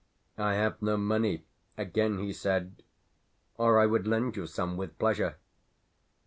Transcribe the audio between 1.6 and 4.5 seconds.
again he said, "or I would lend you